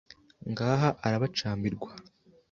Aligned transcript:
Ngaha 0.51 0.89
arabacambirwa 1.05 1.89